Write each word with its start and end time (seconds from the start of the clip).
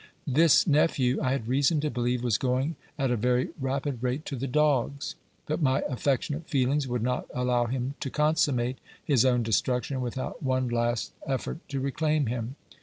This 0.25 0.65
nephew, 0.65 1.21
I 1.21 1.31
had 1.33 1.47
reason 1.47 1.79
to 1.81 1.91
believe, 1.91 2.23
was 2.23 2.39
going 2.39 2.75
at 2.97 3.11
a 3.11 3.15
very 3.15 3.49
rapid 3.59 4.01
rate 4.01 4.25
to 4.25 4.35
the 4.35 4.47
dogs; 4.47 5.13
but 5.45 5.61
my 5.61 5.83
affectionate 5.87 6.47
feelings 6.49 6.87
would 6.87 7.03
not 7.03 7.27
allow 7.35 7.67
him 7.67 7.93
to 7.99 8.09
consummate 8.09 8.79
his 9.05 9.25
own 9.25 9.43
destruction 9.43 10.01
without 10.01 10.41
one 10.41 10.67
last 10.69 11.13
effort 11.27 11.59
to 11.69 11.79
reclaim 11.79 12.25
him. 12.25 12.55